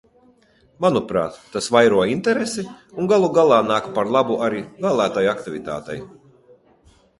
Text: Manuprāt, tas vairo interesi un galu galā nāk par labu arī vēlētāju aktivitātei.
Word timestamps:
Manuprāt, 0.85 1.35
tas 1.55 1.67
vairo 1.75 1.99
interesi 2.13 2.65
un 3.03 3.11
galu 3.13 3.29
galā 3.37 3.61
nāk 3.69 3.91
par 3.99 4.11
labu 4.17 4.41
arī 4.49 4.65
vēlētāju 4.89 5.33
aktivitātei. 5.37 6.03